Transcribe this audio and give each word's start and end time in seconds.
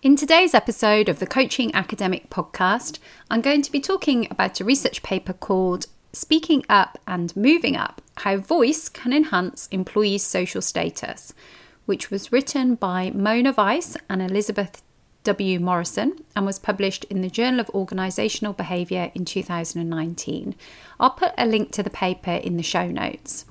In 0.00 0.14
today's 0.14 0.54
episode 0.54 1.08
of 1.08 1.18
the 1.18 1.26
Coaching 1.26 1.74
Academic 1.74 2.30
Podcast, 2.30 3.00
I'm 3.32 3.40
going 3.40 3.62
to 3.62 3.72
be 3.72 3.80
talking 3.80 4.28
about 4.30 4.60
a 4.60 4.64
research 4.64 5.02
paper 5.02 5.32
called 5.32 5.86
Speaking 6.12 6.64
Up 6.68 6.98
and 7.08 7.34
Moving 7.36 7.74
Up 7.74 8.00
How 8.18 8.36
Voice 8.36 8.88
Can 8.88 9.12
Enhance 9.12 9.66
Employees' 9.72 10.22
Social 10.22 10.62
Status, 10.62 11.34
which 11.86 12.12
was 12.12 12.30
written 12.30 12.76
by 12.76 13.10
Mona 13.10 13.50
Weiss 13.50 13.96
and 14.08 14.22
Elizabeth 14.22 14.82
W. 15.24 15.58
Morrison 15.58 16.24
and 16.36 16.46
was 16.46 16.60
published 16.60 17.02
in 17.06 17.22
the 17.22 17.28
Journal 17.28 17.58
of 17.58 17.66
Organisational 17.68 18.56
Behaviour 18.56 19.10
in 19.16 19.24
2019. 19.24 20.54
I'll 21.00 21.10
put 21.10 21.32
a 21.36 21.44
link 21.44 21.72
to 21.72 21.82
the 21.82 21.90
paper 21.90 22.34
in 22.34 22.56
the 22.56 22.62
show 22.62 22.86
notes. 22.86 23.46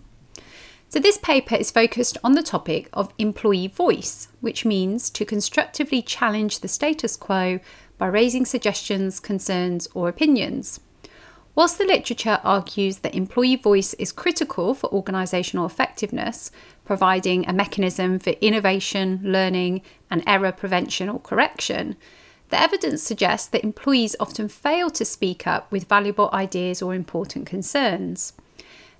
So, 0.90 1.00
this 1.00 1.18
paper 1.18 1.56
is 1.56 1.70
focused 1.70 2.18
on 2.24 2.32
the 2.32 2.42
topic 2.42 2.88
of 2.94 3.14
employee 3.18 3.68
voice, 3.68 4.30
which 4.40 4.64
means 4.64 5.10
to 5.10 5.26
constructively 5.26 6.02
challenge 6.02 6.60
the 6.60 6.70
status 6.70 7.18
quo 7.18 7.60
by 7.98 8.08
raising 8.08 8.46
suggestions, 8.46 9.20
concerns, 9.20 9.90
or 9.94 10.08
opinions. 10.08 10.80
Whilst 11.56 11.78
the 11.78 11.86
literature 11.86 12.40
argues 12.44 13.00
that 13.00 13.16
employee 13.16 13.58
voice 13.58 13.96
is 13.96 14.12
critical 14.14 14.74
for 14.74 14.90
organisational 14.92 15.66
effectiveness, 15.66 16.52
providing 16.86 17.50
a 17.50 17.54
mechanism 17.54 18.18
for 18.20 18.30
innovation, 18.40 19.20
learning, 19.24 19.82
and 20.10 20.24
error 20.26 20.52
prevention 20.54 21.10
or 21.10 21.20
correction, 21.20 21.98
the 22.50 22.62
evidence 22.62 23.04
suggests 23.04 23.48
that 23.48 23.64
employees 23.64 24.16
often 24.22 24.48
fail 24.48 24.90
to 24.92 25.04
speak 25.04 25.46
up 25.46 25.70
with 25.70 25.90
valuable 25.90 26.30
ideas 26.32 26.82
or 26.82 26.94
important 26.94 27.46
concerns. 27.46 28.32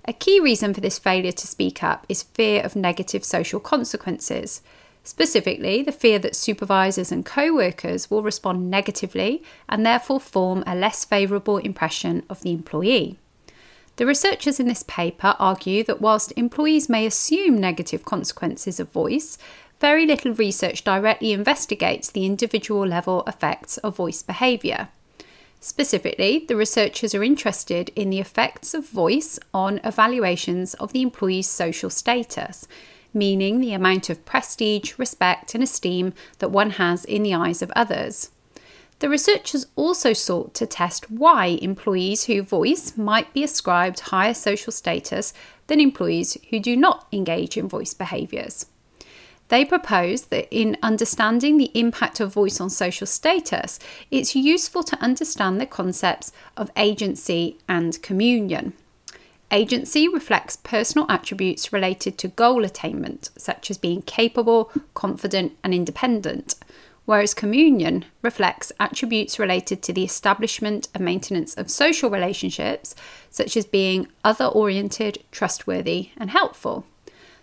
A 0.08 0.14
key 0.14 0.40
reason 0.40 0.72
for 0.72 0.80
this 0.80 0.98
failure 0.98 1.32
to 1.32 1.46
speak 1.46 1.82
up 1.82 2.06
is 2.08 2.22
fear 2.22 2.62
of 2.62 2.74
negative 2.74 3.22
social 3.26 3.60
consequences. 3.60 4.62
Specifically, 5.04 5.82
the 5.82 5.92
fear 5.92 6.18
that 6.20 6.34
supervisors 6.34 7.12
and 7.12 7.26
co 7.26 7.52
workers 7.52 8.10
will 8.10 8.22
respond 8.22 8.70
negatively 8.70 9.42
and 9.68 9.84
therefore 9.84 10.18
form 10.18 10.64
a 10.66 10.74
less 10.74 11.04
favourable 11.04 11.58
impression 11.58 12.22
of 12.30 12.40
the 12.40 12.52
employee. 12.52 13.18
The 13.96 14.06
researchers 14.06 14.58
in 14.58 14.66
this 14.66 14.82
paper 14.88 15.36
argue 15.38 15.84
that 15.84 16.00
whilst 16.00 16.32
employees 16.38 16.88
may 16.88 17.04
assume 17.04 17.58
negative 17.58 18.06
consequences 18.06 18.80
of 18.80 18.90
voice, 18.90 19.36
very 19.78 20.06
little 20.06 20.32
research 20.32 20.84
directly 20.84 21.34
investigates 21.34 22.10
the 22.10 22.24
individual 22.24 22.86
level 22.86 23.24
effects 23.26 23.76
of 23.78 23.96
voice 23.96 24.22
behaviour. 24.22 24.88
Specifically, 25.60 26.44
the 26.46 26.56
researchers 26.56 27.14
are 27.14 27.24
interested 27.24 27.90
in 27.96 28.10
the 28.10 28.20
effects 28.20 28.74
of 28.74 28.88
voice 28.88 29.38
on 29.52 29.80
evaluations 29.82 30.74
of 30.74 30.92
the 30.92 31.02
employee's 31.02 31.48
social 31.48 31.90
status, 31.90 32.68
meaning 33.12 33.60
the 33.60 33.72
amount 33.72 34.08
of 34.08 34.24
prestige, 34.24 34.98
respect, 34.98 35.54
and 35.54 35.62
esteem 35.64 36.12
that 36.38 36.50
one 36.50 36.70
has 36.70 37.04
in 37.04 37.22
the 37.22 37.34
eyes 37.34 37.60
of 37.60 37.72
others. 37.74 38.30
The 39.00 39.08
researchers 39.08 39.66
also 39.76 40.12
sought 40.12 40.54
to 40.54 40.66
test 40.66 41.10
why 41.10 41.58
employees 41.62 42.24
who 42.24 42.42
voice 42.42 42.96
might 42.96 43.32
be 43.32 43.44
ascribed 43.44 44.00
higher 44.00 44.34
social 44.34 44.72
status 44.72 45.32
than 45.68 45.80
employees 45.80 46.36
who 46.50 46.58
do 46.58 46.76
not 46.76 47.06
engage 47.12 47.56
in 47.56 47.68
voice 47.68 47.94
behaviours. 47.94 48.66
They 49.48 49.64
propose 49.64 50.26
that 50.26 50.46
in 50.50 50.76
understanding 50.82 51.56
the 51.56 51.70
impact 51.74 52.20
of 52.20 52.32
voice 52.32 52.60
on 52.60 52.70
social 52.70 53.06
status, 53.06 53.78
it's 54.10 54.36
useful 54.36 54.82
to 54.84 55.02
understand 55.02 55.60
the 55.60 55.66
concepts 55.66 56.32
of 56.56 56.70
agency 56.76 57.58
and 57.68 58.00
communion. 58.02 58.74
Agency 59.50 60.06
reflects 60.06 60.58
personal 60.58 61.06
attributes 61.10 61.72
related 61.72 62.18
to 62.18 62.28
goal 62.28 62.64
attainment, 62.64 63.30
such 63.38 63.70
as 63.70 63.78
being 63.78 64.02
capable, 64.02 64.70
confident, 64.92 65.56
and 65.64 65.72
independent, 65.72 66.54
whereas 67.06 67.32
communion 67.32 68.04
reflects 68.20 68.70
attributes 68.78 69.38
related 69.38 69.82
to 69.82 69.94
the 69.94 70.04
establishment 70.04 70.88
and 70.92 71.02
maintenance 71.02 71.54
of 71.54 71.70
social 71.70 72.10
relationships, 72.10 72.94
such 73.30 73.56
as 73.56 73.64
being 73.64 74.08
other 74.22 74.44
oriented, 74.44 75.24
trustworthy, 75.32 76.10
and 76.18 76.28
helpful. 76.28 76.84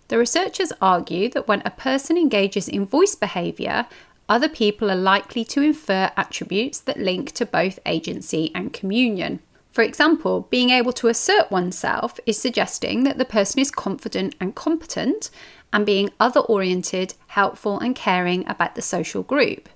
The 0.07 0.17
researchers 0.17 0.71
argue 0.81 1.29
that 1.29 1.47
when 1.47 1.63
a 1.65 1.71
person 1.71 2.17
engages 2.17 2.67
in 2.67 2.85
voice 2.85 3.15
behaviour, 3.15 3.87
other 4.29 4.49
people 4.49 4.91
are 4.91 4.95
likely 4.95 5.43
to 5.45 5.61
infer 5.61 6.11
attributes 6.15 6.79
that 6.81 6.99
link 6.99 7.31
to 7.33 7.45
both 7.45 7.79
agency 7.85 8.51
and 8.53 8.73
communion. 8.73 9.39
For 9.71 9.81
example, 9.81 10.47
being 10.49 10.69
able 10.69 10.93
to 10.93 11.07
assert 11.07 11.51
oneself 11.51 12.19
is 12.25 12.39
suggesting 12.39 13.03
that 13.03 13.17
the 13.17 13.25
person 13.25 13.59
is 13.59 13.71
confident 13.71 14.35
and 14.39 14.55
competent, 14.55 15.29
and 15.73 15.85
being 15.85 16.11
other 16.19 16.39
oriented, 16.39 17.15
helpful, 17.27 17.79
and 17.79 17.95
caring 17.95 18.47
about 18.47 18.75
the 18.75 18.81
social 18.81 19.23
group. 19.23 19.67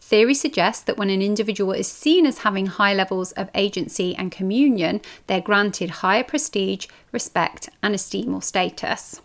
Theory 0.00 0.32
suggests 0.32 0.82
that 0.84 0.96
when 0.96 1.10
an 1.10 1.20
individual 1.20 1.72
is 1.72 1.86
seen 1.86 2.24
as 2.24 2.38
having 2.38 2.66
high 2.66 2.94
levels 2.94 3.32
of 3.32 3.50
agency 3.54 4.16
and 4.16 4.32
communion, 4.32 5.02
they're 5.26 5.42
granted 5.42 5.90
higher 5.90 6.24
prestige, 6.24 6.86
respect, 7.12 7.68
and 7.82 7.94
esteem 7.94 8.34
or 8.34 8.40
status. 8.40 9.20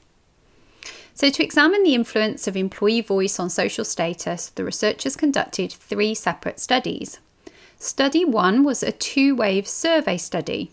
So, 1.16 1.30
to 1.30 1.44
examine 1.44 1.84
the 1.84 1.94
influence 1.94 2.48
of 2.48 2.58
employee 2.58 3.02
voice 3.02 3.40
on 3.40 3.50
social 3.50 3.86
status, 3.86 4.50
the 4.50 4.66
researchers 4.66 5.16
conducted 5.16 5.72
three 5.72 6.16
separate 6.16 6.60
studies. 6.60 7.20
Study 7.78 8.26
one 8.26 8.64
was 8.64 8.82
a 8.82 8.92
two 8.92 9.36
wave 9.36 9.68
survey 9.68 10.18
study. 10.18 10.72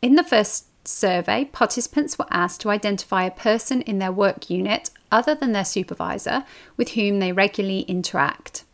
In 0.00 0.14
the 0.14 0.22
first 0.22 0.66
survey, 0.86 1.46
participants 1.46 2.18
were 2.18 2.26
asked 2.30 2.60
to 2.60 2.70
identify 2.70 3.24
a 3.24 3.30
person 3.30 3.82
in 3.82 3.98
their 3.98 4.12
work 4.12 4.48
unit 4.48 4.90
other 5.10 5.34
than 5.34 5.52
their 5.52 5.64
supervisor 5.64 6.44
with 6.76 6.90
whom 6.90 7.18
they 7.18 7.32
regularly 7.32 7.80
interact. 7.82 8.64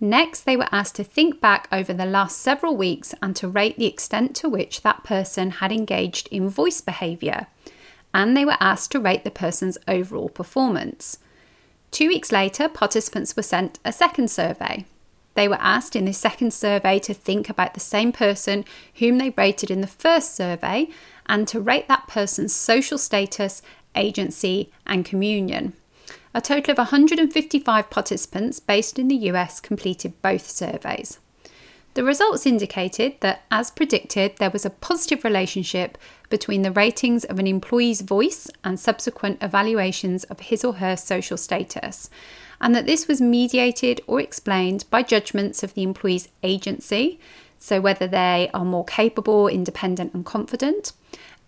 Next, 0.00 0.42
they 0.42 0.56
were 0.56 0.68
asked 0.72 0.96
to 0.96 1.04
think 1.04 1.40
back 1.40 1.68
over 1.70 1.92
the 1.92 2.06
last 2.06 2.38
several 2.38 2.76
weeks 2.76 3.14
and 3.22 3.36
to 3.36 3.48
rate 3.48 3.78
the 3.78 3.86
extent 3.86 4.34
to 4.36 4.48
which 4.48 4.82
that 4.82 5.04
person 5.04 5.50
had 5.50 5.70
engaged 5.70 6.28
in 6.28 6.48
voice 6.48 6.80
behaviour 6.80 7.46
and 8.14 8.36
they 8.36 8.44
were 8.44 8.56
asked 8.60 8.92
to 8.92 9.00
rate 9.00 9.24
the 9.24 9.30
person's 9.30 9.78
overall 9.88 10.28
performance. 10.28 11.18
Two 11.90 12.08
weeks 12.08 12.32
later, 12.32 12.68
participants 12.68 13.36
were 13.36 13.42
sent 13.42 13.78
a 13.84 13.92
second 13.92 14.30
survey. 14.30 14.86
They 15.34 15.48
were 15.48 15.58
asked 15.60 15.96
in 15.96 16.04
the 16.04 16.12
second 16.12 16.52
survey 16.52 16.98
to 17.00 17.14
think 17.14 17.48
about 17.48 17.74
the 17.74 17.80
same 17.80 18.12
person 18.12 18.64
whom 18.96 19.18
they 19.18 19.30
rated 19.30 19.70
in 19.70 19.80
the 19.80 19.86
first 19.86 20.34
survey 20.34 20.88
and 21.26 21.48
to 21.48 21.60
rate 21.60 21.88
that 21.88 22.06
person's 22.06 22.54
social 22.54 22.98
status, 22.98 23.62
agency, 23.94 24.70
and 24.86 25.04
communion. 25.04 25.74
A 26.34 26.40
total 26.40 26.72
of 26.72 26.78
155 26.78 27.90
participants 27.90 28.60
based 28.60 28.98
in 28.98 29.08
the 29.08 29.16
US 29.30 29.60
completed 29.60 30.20
both 30.22 30.48
surveys. 30.48 31.18
The 31.94 32.04
results 32.04 32.46
indicated 32.46 33.16
that, 33.20 33.42
as 33.50 33.70
predicted, 33.70 34.36
there 34.38 34.50
was 34.50 34.64
a 34.64 34.70
positive 34.70 35.24
relationship 35.24 35.98
between 36.30 36.62
the 36.62 36.72
ratings 36.72 37.24
of 37.24 37.38
an 37.38 37.46
employee's 37.46 38.00
voice 38.00 38.48
and 38.64 38.80
subsequent 38.80 39.42
evaluations 39.42 40.24
of 40.24 40.40
his 40.40 40.64
or 40.64 40.74
her 40.74 40.96
social 40.96 41.36
status, 41.36 42.08
and 42.62 42.74
that 42.74 42.86
this 42.86 43.08
was 43.08 43.20
mediated 43.20 44.00
or 44.06 44.20
explained 44.20 44.86
by 44.88 45.02
judgments 45.02 45.62
of 45.62 45.74
the 45.74 45.82
employee's 45.82 46.28
agency, 46.42 47.20
so 47.58 47.78
whether 47.80 48.06
they 48.06 48.50
are 48.54 48.64
more 48.64 48.86
capable, 48.86 49.46
independent, 49.46 50.14
and 50.14 50.24
confident, 50.24 50.92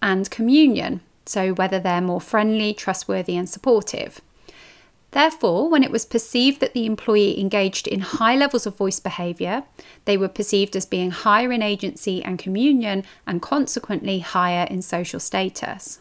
and 0.03 0.31
communion, 0.31 1.01
so 1.25 1.55
whether 1.55 1.81
they're 1.81 2.03
more 2.03 2.21
friendly, 2.21 2.75
trustworthy, 2.75 3.35
and 3.35 3.49
supportive. 3.49 4.21
Therefore, 5.15 5.71
when 5.71 5.85
it 5.85 5.93
was 5.93 6.05
perceived 6.05 6.59
that 6.59 6.75
the 6.75 6.87
employee 6.87 7.41
engaged 7.41 7.87
in 7.87 8.01
high 8.01 8.35
levels 8.35 8.67
of 8.67 8.77
voice 8.77 8.99
behaviour, 8.99 9.63
they 10.07 10.17
were 10.17 10.29
perceived 10.29 10.75
as 10.75 10.87
being 10.87 11.13
higher 11.13 11.53
in 11.53 11.63
agency 11.63 12.21
and 12.25 12.37
communion 12.37 13.05
and 13.25 13.41
consequently 13.41 14.19
higher 14.19 14.67
in 14.69 14.83
social 14.83 15.21
status. 15.21 16.01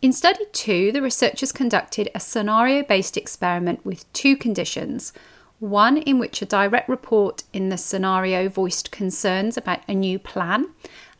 In 0.00 0.14
study 0.14 0.46
two, 0.52 0.90
the 0.90 1.02
researchers 1.02 1.52
conducted 1.52 2.08
a 2.14 2.20
scenario 2.20 2.82
based 2.82 3.18
experiment 3.18 3.84
with 3.84 4.10
two 4.14 4.38
conditions 4.38 5.12
one 5.58 5.98
in 5.98 6.18
which 6.18 6.40
a 6.40 6.46
direct 6.46 6.88
report 6.88 7.44
in 7.52 7.68
the 7.68 7.76
scenario 7.76 8.48
voiced 8.48 8.90
concerns 8.90 9.58
about 9.58 9.80
a 9.86 9.94
new 9.94 10.18
plan, 10.18 10.66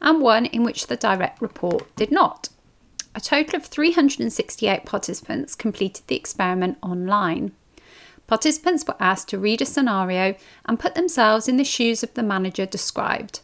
and 0.01 0.23
one 0.23 0.47
in 0.47 0.65
which 0.65 0.87
the 0.87 0.97
direct 0.97 1.41
report 1.43 1.95
did 1.97 2.11
not. 2.11 2.49
A 3.15 3.21
total 3.21 3.57
of 3.57 3.67
368 3.67 4.87
participants 4.87 5.55
completed 5.55 6.05
the 6.07 6.17
experiment 6.17 6.79
online. 6.83 7.53
participants 8.27 8.85
were 8.89 8.97
asked 8.99 9.29
to 9.29 9.39
read 9.39 9.61
a 9.61 9.67
scenario 9.67 10.35
and 10.65 10.81
put 10.81 10.95
themselves 10.95 11.49
in 11.49 11.59
the 11.59 11.65
shoes 11.65 12.03
of 12.03 12.15
the 12.15 12.23
manager 12.23 12.65
described. 12.65 13.41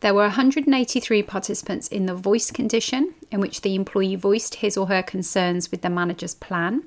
There 0.00 0.14
were 0.14 0.22
183 0.22 1.22
participants 1.22 1.88
in 1.88 2.06
the 2.06 2.14
voice 2.14 2.50
condition, 2.50 3.14
in 3.30 3.40
which 3.40 3.60
the 3.60 3.74
employee 3.74 4.16
voiced 4.16 4.56
his 4.56 4.76
or 4.78 4.86
her 4.86 5.02
concerns 5.02 5.70
with 5.70 5.82
the 5.82 5.90
manager's 5.90 6.34
plan, 6.34 6.84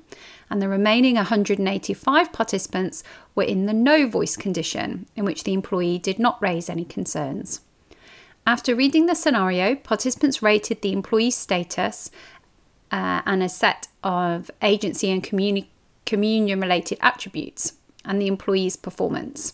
and 0.50 0.60
the 0.60 0.68
remaining 0.68 1.14
185 1.14 2.32
participants 2.32 3.04
were 3.34 3.44
in 3.44 3.66
the 3.66 3.72
no 3.72 4.08
voice 4.08 4.36
condition, 4.36 5.06
in 5.14 5.24
which 5.24 5.44
the 5.44 5.52
employee 5.52 5.98
did 5.98 6.18
not 6.18 6.42
raise 6.42 6.68
any 6.68 6.84
concerns. 6.84 7.60
After 8.48 8.74
reading 8.74 9.04
the 9.04 9.14
scenario, 9.14 9.74
participants 9.74 10.42
rated 10.42 10.80
the 10.80 10.94
employee's 10.94 11.36
status 11.36 12.10
uh, 12.90 13.20
and 13.26 13.42
a 13.42 13.48
set 13.50 13.88
of 14.02 14.50
agency 14.62 15.10
and 15.10 15.22
communi- 15.22 15.66
communion 16.06 16.58
related 16.58 16.96
attributes 17.02 17.74
and 18.06 18.22
the 18.22 18.26
employee's 18.26 18.74
performance. 18.74 19.52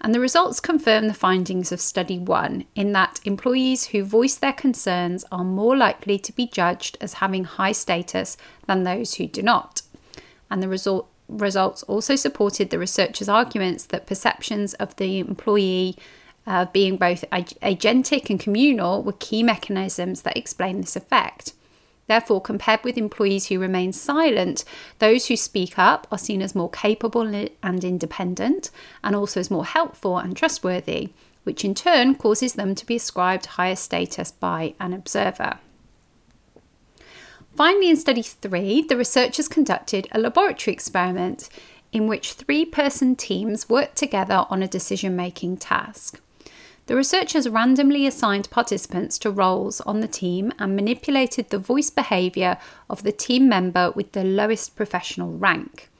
And 0.00 0.12
the 0.12 0.18
results 0.18 0.58
confirm 0.58 1.06
the 1.06 1.14
findings 1.14 1.70
of 1.70 1.80
Study 1.80 2.18
1 2.18 2.64
in 2.74 2.90
that 2.90 3.20
employees 3.24 3.86
who 3.86 4.02
voice 4.02 4.34
their 4.34 4.52
concerns 4.52 5.24
are 5.30 5.44
more 5.44 5.76
likely 5.76 6.18
to 6.18 6.32
be 6.32 6.48
judged 6.48 6.98
as 7.00 7.14
having 7.22 7.44
high 7.44 7.70
status 7.70 8.36
than 8.66 8.82
those 8.82 9.14
who 9.14 9.28
do 9.28 9.42
not. 9.42 9.82
And 10.50 10.60
the 10.60 10.68
result, 10.68 11.08
results 11.28 11.84
also 11.84 12.16
supported 12.16 12.70
the 12.70 12.80
researchers' 12.80 13.28
arguments 13.28 13.84
that 13.84 14.08
perceptions 14.08 14.74
of 14.74 14.96
the 14.96 15.20
employee 15.20 15.96
uh, 16.48 16.64
being 16.72 16.96
both 16.96 17.24
ag- 17.30 17.60
agentic 17.62 18.30
and 18.30 18.40
communal 18.40 19.02
were 19.02 19.12
key 19.12 19.42
mechanisms 19.42 20.22
that 20.22 20.36
explain 20.36 20.80
this 20.80 20.96
effect. 20.96 21.52
Therefore, 22.06 22.40
compared 22.40 22.82
with 22.82 22.96
employees 22.96 23.46
who 23.46 23.58
remain 23.58 23.92
silent, 23.92 24.64
those 24.98 25.26
who 25.26 25.36
speak 25.36 25.78
up 25.78 26.06
are 26.10 26.16
seen 26.16 26.40
as 26.40 26.54
more 26.54 26.70
capable 26.70 27.22
and 27.62 27.84
independent, 27.84 28.70
and 29.04 29.14
also 29.14 29.40
as 29.40 29.50
more 29.50 29.66
helpful 29.66 30.16
and 30.16 30.34
trustworthy, 30.34 31.10
which 31.44 31.66
in 31.66 31.74
turn 31.74 32.14
causes 32.14 32.54
them 32.54 32.74
to 32.74 32.86
be 32.86 32.96
ascribed 32.96 33.44
higher 33.44 33.76
status 33.76 34.30
by 34.32 34.74
an 34.80 34.94
observer. 34.94 35.58
Finally, 37.54 37.90
in 37.90 37.96
study 37.96 38.22
three, 38.22 38.80
the 38.80 38.96
researchers 38.96 39.48
conducted 39.48 40.08
a 40.12 40.18
laboratory 40.18 40.72
experiment 40.72 41.50
in 41.92 42.06
which 42.06 42.32
three 42.32 42.64
person 42.64 43.16
teams 43.16 43.68
worked 43.68 43.96
together 43.96 44.46
on 44.48 44.62
a 44.62 44.68
decision 44.68 45.14
making 45.14 45.58
task. 45.58 46.20
The 46.88 46.96
researchers 46.96 47.50
randomly 47.50 48.06
assigned 48.06 48.48
participants 48.48 49.18
to 49.18 49.30
roles 49.30 49.82
on 49.82 50.00
the 50.00 50.08
team 50.08 50.54
and 50.58 50.74
manipulated 50.74 51.50
the 51.50 51.58
voice 51.58 51.90
behaviour 51.90 52.56
of 52.88 53.02
the 53.02 53.12
team 53.12 53.46
member 53.46 53.90
with 53.90 54.12
the 54.12 54.24
lowest 54.24 54.74
professional 54.74 55.36
rank. 55.36 55.90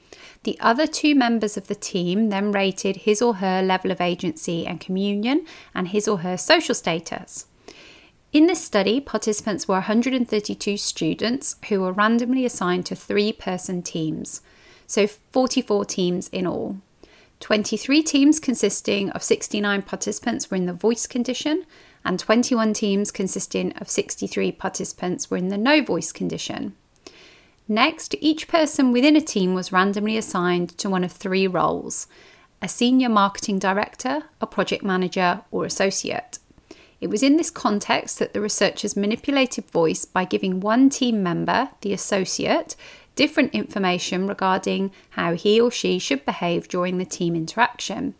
The 0.45 0.57
other 0.59 0.87
two 0.87 1.13
members 1.13 1.57
of 1.57 1.67
the 1.67 1.75
team 1.75 2.29
then 2.29 2.51
rated 2.51 2.97
his 2.97 3.21
or 3.21 3.35
her 3.35 3.61
level 3.61 3.91
of 3.91 4.01
agency 4.01 4.65
and 4.65 4.79
communion 4.79 5.45
and 5.75 5.89
his 5.89 6.07
or 6.07 6.19
her 6.19 6.37
social 6.37 6.73
status. 6.73 7.45
In 8.33 8.47
this 8.47 8.63
study, 8.63 8.99
participants 8.99 9.67
were 9.67 9.75
132 9.75 10.75
students 10.77 11.55
who 11.67 11.81
were 11.81 11.93
randomly 11.93 12.45
assigned 12.45 12.87
to 12.87 12.95
three 12.95 13.31
person 13.31 13.83
teams, 13.83 14.41
so 14.87 15.05
44 15.05 15.85
teams 15.85 16.29
in 16.29 16.47
all. 16.47 16.77
23 17.39 18.03
teams 18.03 18.39
consisting 18.39 19.09
of 19.11 19.23
69 19.23 19.81
participants 19.83 20.51
were 20.51 20.57
in 20.57 20.65
the 20.65 20.73
voice 20.73 21.07
condition, 21.07 21.65
and 22.03 22.19
21 22.19 22.73
teams 22.73 23.11
consisting 23.11 23.71
of 23.73 23.89
63 23.89 24.51
participants 24.51 25.29
were 25.29 25.37
in 25.37 25.49
the 25.49 25.57
no 25.57 25.81
voice 25.81 26.11
condition. 26.11 26.75
Next, 27.67 28.15
each 28.19 28.47
person 28.47 28.91
within 28.91 29.15
a 29.15 29.21
team 29.21 29.53
was 29.53 29.71
randomly 29.71 30.17
assigned 30.17 30.77
to 30.79 30.89
one 30.89 31.03
of 31.03 31.11
three 31.11 31.47
roles 31.47 32.07
a 32.61 32.67
senior 32.67 33.07
marketing 33.07 33.57
director, 33.57 34.23
a 34.41 34.47
project 34.47 34.83
manager, 34.83 35.41
or 35.49 35.63
associate. 35.63 36.39
It 36.99 37.09
was 37.09 37.23
in 37.23 37.37
this 37.37 37.49
context 37.49 38.19
that 38.19 38.33
the 38.33 38.41
researchers 38.41 38.97
manipulated 38.97 39.65
voice 39.71 40.03
by 40.03 40.25
giving 40.25 40.59
one 40.59 40.89
team 40.89 41.23
member, 41.23 41.69
the 41.79 41.93
associate, 41.93 42.75
different 43.15 43.53
information 43.53 44.27
regarding 44.27 44.91
how 45.11 45.33
he 45.33 45.59
or 45.59 45.71
she 45.71 45.99
should 45.99 46.25
behave 46.25 46.67
during 46.67 46.97
the 46.97 47.05
team 47.05 47.35
interaction. 47.35 48.15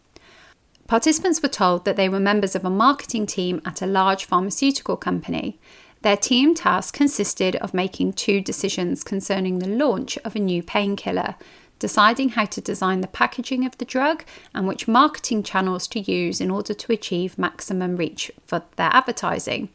Participants 0.87 1.41
were 1.41 1.49
told 1.49 1.85
that 1.85 1.95
they 1.95 2.09
were 2.09 2.19
members 2.19 2.55
of 2.55 2.65
a 2.65 2.69
marketing 2.69 3.27
team 3.27 3.61
at 3.63 3.81
a 3.81 3.85
large 3.85 4.25
pharmaceutical 4.25 4.97
company. 4.97 5.59
Their 6.01 6.17
team 6.17 6.55
task 6.55 6.93
consisted 6.93 7.57
of 7.57 7.73
making 7.73 8.13
two 8.13 8.41
decisions 8.41 9.03
concerning 9.03 9.59
the 9.59 9.67
launch 9.67 10.17
of 10.25 10.35
a 10.35 10.39
new 10.39 10.63
painkiller, 10.63 11.35
deciding 11.77 12.29
how 12.29 12.45
to 12.45 12.61
design 12.61 13.01
the 13.01 13.07
packaging 13.07 13.65
of 13.65 13.77
the 13.77 13.85
drug 13.85 14.23
and 14.53 14.67
which 14.67 14.87
marketing 14.87 15.43
channels 15.43 15.87
to 15.89 15.99
use 15.99 16.41
in 16.41 16.49
order 16.49 16.73
to 16.73 16.91
achieve 16.91 17.37
maximum 17.37 17.95
reach 17.95 18.31
for 18.45 18.63
their 18.75 18.89
advertising. 18.91 19.69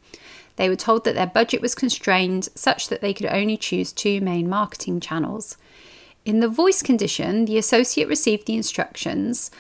They 0.57 0.69
were 0.69 0.77
told 0.77 1.05
that 1.05 1.15
their 1.15 1.27
budget 1.27 1.61
was 1.61 1.75
constrained 1.75 2.49
such 2.55 2.89
that 2.89 3.01
they 3.01 3.13
could 3.13 3.27
only 3.27 3.57
choose 3.57 3.93
two 3.93 4.21
main 4.21 4.49
marketing 4.49 5.01
channels. 5.01 5.57
In 6.25 6.41
the 6.41 6.49
voice 6.49 6.83
condition, 6.83 7.45
the 7.45 7.59
associate 7.59 8.09
received 8.09 8.47
the 8.47 8.57
instructions 8.57 9.51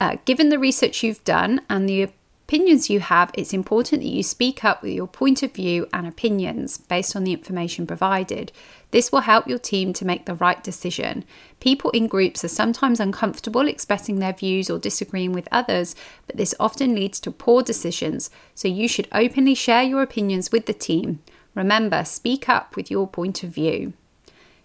uh, 0.00 0.16
given 0.24 0.48
the 0.48 0.58
research 0.58 1.02
you've 1.02 1.22
done 1.24 1.60
and 1.68 1.88
the 1.88 2.02
opinions 2.02 2.88
you 2.88 3.00
have, 3.00 3.30
it's 3.34 3.52
important 3.52 4.02
that 4.02 4.08
you 4.08 4.22
speak 4.22 4.64
up 4.64 4.82
with 4.82 4.92
your 4.92 5.06
point 5.06 5.42
of 5.42 5.52
view 5.52 5.86
and 5.92 6.06
opinions 6.06 6.78
based 6.78 7.14
on 7.14 7.24
the 7.24 7.32
information 7.32 7.86
provided. 7.86 8.50
This 8.90 9.12
will 9.12 9.20
help 9.20 9.46
your 9.46 9.58
team 9.58 9.92
to 9.94 10.04
make 10.04 10.26
the 10.26 10.34
right 10.34 10.62
decision. 10.62 11.24
People 11.60 11.90
in 11.90 12.08
groups 12.08 12.44
are 12.44 12.48
sometimes 12.48 13.00
uncomfortable 13.00 13.68
expressing 13.68 14.18
their 14.18 14.32
views 14.32 14.68
or 14.68 14.78
disagreeing 14.78 15.32
with 15.32 15.48
others, 15.52 15.94
but 16.26 16.36
this 16.36 16.54
often 16.58 16.94
leads 16.94 17.20
to 17.20 17.30
poor 17.30 17.62
decisions, 17.62 18.30
so 18.54 18.68
you 18.68 18.88
should 18.88 19.08
openly 19.12 19.54
share 19.54 19.82
your 19.82 20.02
opinions 20.02 20.50
with 20.50 20.66
the 20.66 20.72
team. 20.72 21.20
Remember, 21.54 22.04
speak 22.04 22.48
up 22.48 22.76
with 22.76 22.90
your 22.90 23.06
point 23.06 23.42
of 23.42 23.50
view. 23.50 23.92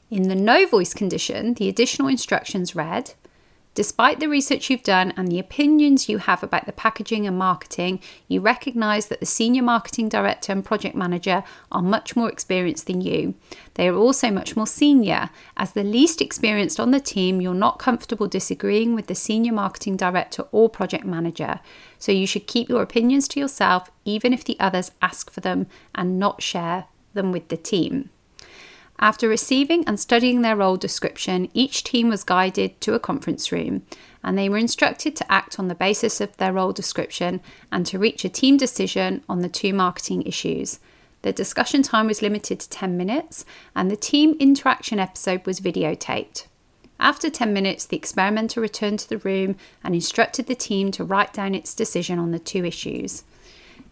In 0.09 0.29
the 0.29 0.35
no 0.35 0.67
voice 0.67 0.93
condition, 0.93 1.55
the 1.55 1.67
additional 1.67 2.07
instructions 2.07 2.75
read 2.75 3.13
Despite 3.75 4.21
the 4.21 4.29
research 4.29 4.69
you've 4.69 4.83
done 4.83 5.11
and 5.17 5.27
the 5.27 5.37
opinions 5.37 6.07
you 6.07 6.17
have 6.19 6.41
about 6.41 6.65
the 6.65 6.71
packaging 6.71 7.27
and 7.27 7.37
marketing, 7.37 7.99
you 8.29 8.39
recognise 8.39 9.07
that 9.07 9.19
the 9.19 9.25
senior 9.25 9.61
marketing 9.61 10.07
director 10.07 10.53
and 10.53 10.63
project 10.63 10.95
manager 10.95 11.43
are 11.73 11.81
much 11.81 12.15
more 12.15 12.29
experienced 12.29 12.87
than 12.87 13.01
you. 13.01 13.35
They 13.73 13.89
are 13.89 13.95
also 13.97 14.31
much 14.31 14.55
more 14.55 14.65
senior. 14.65 15.29
As 15.57 15.73
the 15.73 15.83
least 15.83 16.21
experienced 16.21 16.79
on 16.79 16.91
the 16.91 17.01
team, 17.01 17.41
you're 17.41 17.53
not 17.53 17.77
comfortable 17.77 18.29
disagreeing 18.29 18.95
with 18.95 19.07
the 19.07 19.15
senior 19.15 19.51
marketing 19.51 19.97
director 19.97 20.45
or 20.53 20.69
project 20.69 21.03
manager. 21.03 21.59
So 21.99 22.13
you 22.13 22.25
should 22.25 22.47
keep 22.47 22.69
your 22.69 22.81
opinions 22.81 23.27
to 23.29 23.41
yourself, 23.41 23.91
even 24.05 24.31
if 24.31 24.45
the 24.45 24.57
others 24.57 24.91
ask 25.01 25.29
for 25.29 25.41
them, 25.41 25.67
and 25.93 26.17
not 26.17 26.41
share 26.41 26.85
them 27.13 27.33
with 27.33 27.49
the 27.49 27.57
team. 27.57 28.09
After 28.99 29.27
receiving 29.27 29.85
and 29.85 29.99
studying 29.99 30.41
their 30.41 30.55
role 30.55 30.77
description, 30.77 31.49
each 31.53 31.83
team 31.83 32.09
was 32.09 32.23
guided 32.23 32.79
to 32.81 32.93
a 32.93 32.99
conference 32.99 33.51
room 33.51 33.83
and 34.23 34.37
they 34.37 34.49
were 34.49 34.57
instructed 34.57 35.15
to 35.15 35.31
act 35.31 35.59
on 35.59 35.67
the 35.67 35.75
basis 35.75 36.21
of 36.21 36.35
their 36.37 36.53
role 36.53 36.71
description 36.71 37.41
and 37.71 37.85
to 37.85 37.99
reach 37.99 38.23
a 38.23 38.29
team 38.29 38.57
decision 38.57 39.23
on 39.27 39.41
the 39.41 39.49
two 39.49 39.73
marketing 39.73 40.23
issues. 40.23 40.79
The 41.23 41.33
discussion 41.33 41.83
time 41.83 42.07
was 42.07 42.21
limited 42.21 42.59
to 42.61 42.69
10 42.69 42.95
minutes 42.95 43.45
and 43.75 43.91
the 43.91 43.95
team 43.95 44.35
interaction 44.39 44.99
episode 44.99 45.45
was 45.45 45.59
videotaped. 45.59 46.45
After 46.99 47.29
10 47.29 47.51
minutes, 47.51 47.85
the 47.85 47.97
experimenter 47.97 48.61
returned 48.61 48.99
to 48.99 49.09
the 49.09 49.17
room 49.17 49.57
and 49.83 49.93
instructed 49.93 50.47
the 50.47 50.55
team 50.55 50.91
to 50.91 51.03
write 51.03 51.33
down 51.33 51.53
its 51.53 51.75
decision 51.75 52.17
on 52.17 52.31
the 52.31 52.39
two 52.39 52.63
issues. 52.63 53.23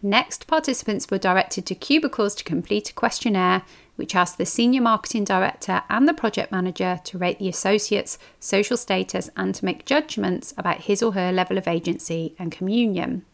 Next, 0.06 0.46
participants 0.46 1.10
were 1.10 1.16
directed 1.16 1.64
to 1.64 1.74
cubicles 1.74 2.34
to 2.34 2.44
complete 2.44 2.90
a 2.90 2.92
questionnaire 2.92 3.62
which 3.96 4.14
asked 4.14 4.36
the 4.36 4.44
senior 4.44 4.82
marketing 4.82 5.24
director 5.24 5.82
and 5.88 6.06
the 6.06 6.12
project 6.12 6.52
manager 6.52 7.00
to 7.04 7.16
rate 7.16 7.38
the 7.38 7.48
associate's 7.48 8.18
social 8.38 8.76
status 8.76 9.30
and 9.34 9.54
to 9.54 9.64
make 9.64 9.86
judgments 9.86 10.52
about 10.58 10.82
his 10.82 11.02
or 11.02 11.14
her 11.14 11.32
level 11.32 11.56
of 11.56 11.66
agency 11.66 12.34
and 12.38 12.52
communion. 12.52 13.24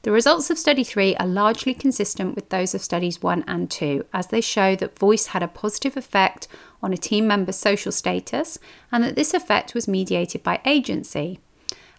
The 0.00 0.12
results 0.12 0.48
of 0.48 0.56
Study 0.56 0.82
3 0.82 1.14
are 1.16 1.26
largely 1.26 1.74
consistent 1.74 2.36
with 2.36 2.48
those 2.48 2.74
of 2.74 2.80
Studies 2.80 3.20
1 3.20 3.44
and 3.46 3.70
2, 3.70 4.06
as 4.14 4.28
they 4.28 4.40
show 4.40 4.76
that 4.76 4.98
voice 4.98 5.26
had 5.26 5.42
a 5.42 5.48
positive 5.48 5.98
effect 5.98 6.48
on 6.82 6.94
a 6.94 6.96
team 6.96 7.26
member's 7.26 7.56
social 7.56 7.92
status 7.92 8.58
and 8.90 9.04
that 9.04 9.14
this 9.14 9.34
effect 9.34 9.74
was 9.74 9.86
mediated 9.86 10.42
by 10.42 10.62
agency. 10.64 11.38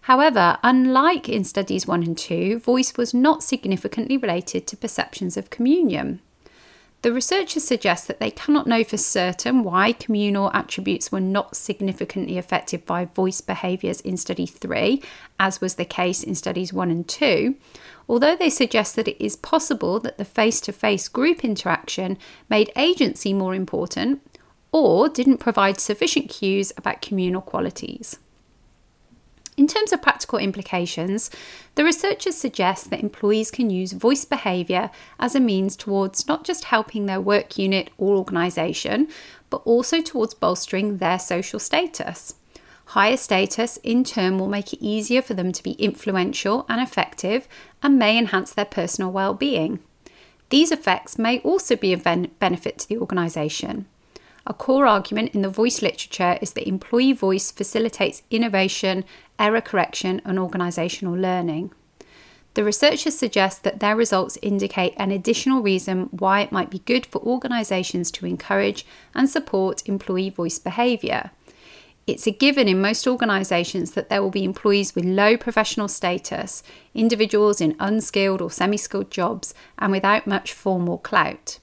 However, 0.08 0.56
unlike 0.62 1.28
in 1.28 1.44
Studies 1.44 1.86
1 1.86 2.02
and 2.02 2.16
2, 2.16 2.60
voice 2.60 2.96
was 2.96 3.12
not 3.12 3.42
significantly 3.42 4.16
related 4.16 4.66
to 4.66 4.76
perceptions 4.78 5.36
of 5.36 5.50
communion. 5.50 6.22
The 7.02 7.12
researchers 7.12 7.64
suggest 7.64 8.08
that 8.08 8.18
they 8.18 8.30
cannot 8.30 8.66
know 8.66 8.84
for 8.84 8.96
certain 8.96 9.62
why 9.64 9.92
communal 9.92 10.50
attributes 10.54 11.12
were 11.12 11.20
not 11.20 11.56
significantly 11.56 12.38
affected 12.38 12.86
by 12.86 13.04
voice 13.04 13.42
behaviours 13.42 14.00
in 14.00 14.16
study 14.16 14.46
3, 14.46 15.02
as 15.38 15.60
was 15.60 15.74
the 15.74 15.84
case 15.84 16.22
in 16.22 16.34
studies 16.34 16.72
1 16.72 16.90
and 16.90 17.06
2, 17.06 17.54
although 18.08 18.34
they 18.34 18.48
suggest 18.48 18.96
that 18.96 19.08
it 19.08 19.22
is 19.22 19.36
possible 19.36 20.00
that 20.00 20.16
the 20.16 20.24
face 20.24 20.58
to 20.62 20.72
face 20.72 21.06
group 21.06 21.44
interaction 21.44 22.16
made 22.48 22.72
agency 22.76 23.34
more 23.34 23.54
important, 23.54 24.22
or 24.72 25.06
didn't 25.10 25.36
provide 25.36 25.78
sufficient 25.78 26.30
cues 26.30 26.72
about 26.78 27.02
communal 27.02 27.42
qualities. 27.42 28.18
In 29.58 29.66
terms 29.66 29.92
of 29.92 30.00
practical 30.00 30.38
implications, 30.38 31.32
the 31.74 31.82
researchers 31.82 32.36
suggest 32.36 32.90
that 32.90 33.00
employees 33.00 33.50
can 33.50 33.70
use 33.70 33.90
voice 33.90 34.24
behaviour 34.24 34.88
as 35.18 35.34
a 35.34 35.40
means 35.40 35.74
towards 35.74 36.28
not 36.28 36.44
just 36.44 36.66
helping 36.66 37.06
their 37.06 37.20
work 37.20 37.58
unit 37.58 37.90
or 37.98 38.14
organisation, 38.14 39.08
but 39.50 39.60
also 39.64 40.00
towards 40.00 40.32
bolstering 40.32 40.98
their 40.98 41.18
social 41.18 41.58
status. 41.58 42.36
Higher 42.94 43.16
status, 43.16 43.78
in 43.78 44.04
turn, 44.04 44.38
will 44.38 44.46
make 44.46 44.72
it 44.72 44.80
easier 44.80 45.22
for 45.22 45.34
them 45.34 45.50
to 45.50 45.62
be 45.64 45.72
influential 45.72 46.64
and 46.68 46.80
effective 46.80 47.48
and 47.82 47.98
may 47.98 48.16
enhance 48.16 48.52
their 48.52 48.64
personal 48.64 49.10
well-being. 49.10 49.80
These 50.50 50.70
effects 50.70 51.18
may 51.18 51.40
also 51.40 51.74
be 51.74 51.92
of 51.92 52.04
benefit 52.04 52.78
to 52.78 52.88
the 52.88 52.98
organisation. 52.98 53.86
A 54.46 54.54
core 54.54 54.86
argument 54.86 55.34
in 55.34 55.42
the 55.42 55.50
voice 55.50 55.82
literature 55.82 56.38
is 56.40 56.52
that 56.52 56.66
employee 56.66 57.12
voice 57.12 57.50
facilitates 57.50 58.22
innovation, 58.30 59.04
error 59.38 59.60
correction, 59.60 60.20
and 60.24 60.38
organisational 60.38 61.20
learning. 61.20 61.72
The 62.54 62.64
researchers 62.64 63.16
suggest 63.16 63.62
that 63.62 63.80
their 63.80 63.94
results 63.94 64.38
indicate 64.42 64.94
an 64.96 65.12
additional 65.12 65.62
reason 65.62 66.08
why 66.10 66.40
it 66.40 66.50
might 66.50 66.70
be 66.70 66.80
good 66.80 67.06
for 67.06 67.22
organisations 67.22 68.10
to 68.12 68.26
encourage 68.26 68.84
and 69.14 69.30
support 69.30 69.86
employee 69.86 70.30
voice 70.30 70.58
behaviour. 70.58 71.30
It's 72.08 72.26
a 72.26 72.30
given 72.30 72.68
in 72.68 72.80
most 72.80 73.06
organisations 73.06 73.90
that 73.90 74.08
there 74.08 74.22
will 74.22 74.30
be 74.30 74.42
employees 74.42 74.94
with 74.94 75.04
low 75.04 75.36
professional 75.36 75.88
status, 75.88 76.62
individuals 76.94 77.60
in 77.60 77.76
unskilled 77.78 78.40
or 78.40 78.50
semi 78.50 78.78
skilled 78.78 79.10
jobs, 79.10 79.52
and 79.78 79.92
without 79.92 80.26
much 80.26 80.52
formal 80.52 80.98
clout. 80.98 81.58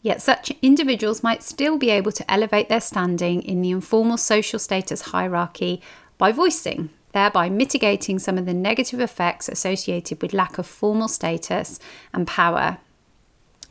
Yet 0.00 0.22
such 0.22 0.52
individuals 0.62 1.24
might 1.24 1.42
still 1.42 1.76
be 1.76 1.90
able 1.90 2.12
to 2.12 2.32
elevate 2.32 2.68
their 2.68 2.80
standing 2.80 3.42
in 3.42 3.62
the 3.62 3.72
informal 3.72 4.16
social 4.16 4.58
status 4.58 5.02
hierarchy 5.02 5.82
by 6.16 6.32
voicing, 6.32 6.90
thereby 7.12 7.48
mitigating 7.48 8.18
some 8.18 8.38
of 8.38 8.46
the 8.46 8.54
negative 8.54 9.00
effects 9.00 9.48
associated 9.48 10.20
with 10.22 10.32
lack 10.32 10.58
of 10.58 10.66
formal 10.66 11.08
status 11.08 11.78
and 12.12 12.26
power, 12.26 12.78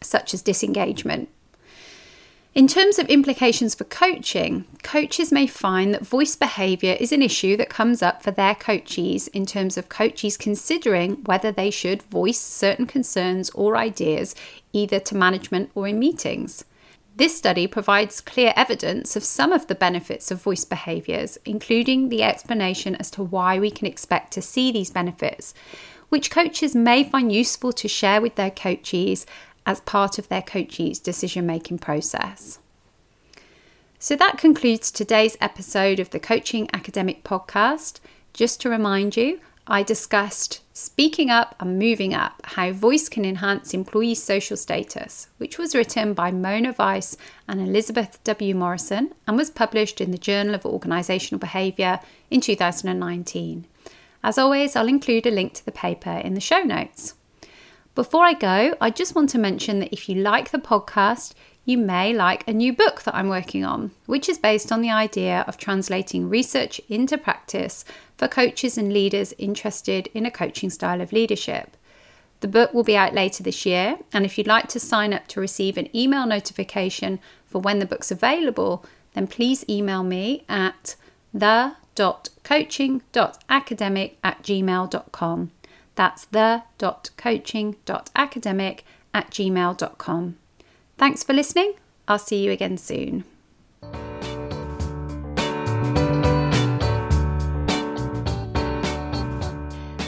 such 0.01 0.33
as 0.33 0.41
disengagement. 0.41 1.29
In 2.55 2.67
terms 2.67 2.97
of 2.97 3.07
implications 3.07 3.75
for 3.75 3.83
coaching, 3.83 4.65
coaches 4.81 5.31
may 5.31 5.45
find 5.45 5.93
that 5.93 6.05
voice 6.05 6.35
behaviour 6.35 6.97
is 6.99 7.11
an 7.11 7.21
issue 7.21 7.55
that 7.57 7.69
comes 7.69 8.01
up 8.01 8.23
for 8.23 8.31
their 8.31 8.55
coachees 8.55 9.27
in 9.29 9.45
terms 9.45 9.77
of 9.77 9.87
coachees 9.87 10.37
considering 10.37 11.17
whether 11.25 11.51
they 11.51 11.69
should 11.69 12.01
voice 12.03 12.39
certain 12.39 12.87
concerns 12.87 13.51
or 13.51 13.77
ideas 13.77 14.35
either 14.73 14.99
to 14.99 15.15
management 15.15 15.69
or 15.75 15.87
in 15.87 15.99
meetings. 15.99 16.65
This 17.19 17.37
study 17.37 17.67
provides 17.67 18.21
clear 18.21 18.53
evidence 18.55 19.17
of 19.17 19.25
some 19.25 19.51
of 19.51 19.67
the 19.67 19.75
benefits 19.75 20.31
of 20.31 20.41
voice 20.41 20.63
behaviours, 20.63 21.37
including 21.43 22.07
the 22.07 22.23
explanation 22.23 22.95
as 22.95 23.11
to 23.11 23.21
why 23.21 23.59
we 23.59 23.71
can 23.71 23.87
expect 23.87 24.31
to 24.31 24.41
see 24.41 24.71
these 24.71 24.89
benefits, 24.89 25.53
which 26.07 26.31
coaches 26.31 26.73
may 26.73 27.03
find 27.03 27.29
useful 27.29 27.73
to 27.73 27.89
share 27.89 28.21
with 28.21 28.35
their 28.35 28.49
coachees 28.49 29.25
as 29.65 29.81
part 29.81 30.17
of 30.17 30.29
their 30.29 30.41
coachees' 30.41 31.03
decision 31.03 31.45
making 31.45 31.79
process. 31.79 32.59
So 33.99 34.15
that 34.15 34.37
concludes 34.37 34.89
today's 34.89 35.35
episode 35.41 35.99
of 35.99 36.11
the 36.11 36.21
Coaching 36.21 36.69
Academic 36.71 37.25
Podcast. 37.25 37.99
Just 38.31 38.61
to 38.61 38.69
remind 38.69 39.17
you, 39.17 39.41
I 39.71 39.83
discussed 39.83 40.61
Speaking 40.73 41.29
Up 41.29 41.55
and 41.59 41.77
Moving 41.77 42.11
Up 42.11 42.41
How 42.43 42.71
Voice 42.71 43.07
Can 43.07 43.23
Enhance 43.23 43.71
Employee 43.71 44.15
Social 44.15 44.57
Status, 44.57 45.27
which 45.37 45.59
was 45.59 45.75
written 45.75 46.15
by 46.15 46.31
Mona 46.31 46.73
Weiss 46.79 47.15
and 47.47 47.61
Elizabeth 47.61 48.19
W. 48.23 48.55
Morrison 48.55 49.13
and 49.27 49.37
was 49.37 49.51
published 49.51 50.01
in 50.01 50.09
the 50.09 50.17
Journal 50.17 50.55
of 50.55 50.63
Organisational 50.63 51.39
Behaviour 51.39 51.99
in 52.31 52.41
2019. 52.41 53.67
As 54.23 54.39
always, 54.39 54.75
I'll 54.75 54.87
include 54.87 55.27
a 55.27 55.31
link 55.31 55.53
to 55.53 55.65
the 55.65 55.71
paper 55.71 56.13
in 56.13 56.33
the 56.33 56.41
show 56.41 56.61
notes. 56.61 57.13
Before 57.93 58.25
I 58.25 58.33
go, 58.33 58.75
I 58.81 58.89
just 58.89 59.13
want 59.13 59.29
to 59.29 59.37
mention 59.37 59.81
that 59.81 59.93
if 59.93 60.09
you 60.09 60.15
like 60.15 60.49
the 60.49 60.57
podcast, 60.57 61.35
you 61.65 61.77
may 61.77 62.13
like 62.13 62.47
a 62.47 62.53
new 62.53 62.73
book 62.73 63.03
that 63.03 63.15
I'm 63.15 63.29
working 63.29 63.63
on, 63.63 63.91
which 64.05 64.27
is 64.27 64.37
based 64.37 64.71
on 64.71 64.81
the 64.81 64.89
idea 64.89 65.45
of 65.47 65.57
translating 65.57 66.29
research 66.29 66.81
into 66.89 67.17
practice 67.17 67.85
for 68.17 68.27
coaches 68.27 68.77
and 68.77 68.91
leaders 68.91 69.33
interested 69.37 70.09
in 70.13 70.25
a 70.25 70.31
coaching 70.31 70.69
style 70.69 71.01
of 71.01 71.13
leadership. 71.13 71.77
The 72.41 72.47
book 72.47 72.73
will 72.73 72.83
be 72.83 72.97
out 72.97 73.13
later 73.13 73.43
this 73.43 73.65
year, 73.65 73.97
and 74.13 74.23
if 74.25 74.37
you'd 74.37 74.47
like 74.47 74.69
to 74.69 74.79
sign 74.79 75.13
up 75.13 75.27
to 75.27 75.41
receive 75.41 75.77
an 75.77 75.93
email 75.95 76.25
notification 76.25 77.19
for 77.45 77.59
when 77.59 77.79
the 77.79 77.85
book's 77.85 78.11
available, 78.11 78.85
then 79.13 79.27
please 79.27 79.65
email 79.67 80.03
me 80.03 80.45
at 80.47 80.95
the.coaching.academic 81.33 84.17
at 84.23 84.41
gmail.com. 84.43 85.51
That's 85.95 86.25
the.coaching.academic 86.25 88.85
at 89.13 89.31
gmail.com. 89.31 90.37
Thanks 90.99 91.23
for 91.23 91.31
listening. 91.31 91.75
I'll 92.09 92.19
see 92.19 92.43
you 92.43 92.51
again 92.51 92.77
soon. 92.77 93.23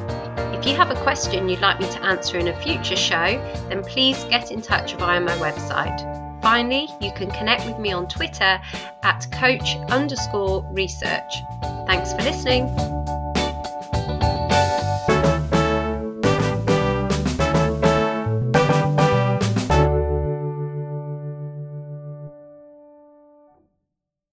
If 0.55 0.65
you 0.65 0.75
have 0.75 0.91
a 0.91 0.95
question 1.03 1.49
you'd 1.49 1.59
like 1.59 1.79
me 1.81 1.87
to 1.91 2.03
answer 2.05 2.37
in 2.37 2.47
a 2.47 2.61
future 2.61 2.95
show, 2.95 3.37
then 3.67 3.83
please 3.83 4.23
get 4.25 4.49
in 4.49 4.61
touch 4.61 4.95
via 4.95 5.19
my 5.19 5.35
website. 5.37 6.41
Finally, 6.41 6.87
you 7.01 7.11
can 7.11 7.31
connect 7.31 7.65
with 7.65 7.77
me 7.79 7.91
on 7.91 8.07
Twitter 8.07 8.61
at 9.03 9.27
coach 9.33 9.75
underscore 9.89 10.65
research. 10.71 11.33
Thanks 11.85 12.13
for 12.13 12.21
listening. 12.21 13.02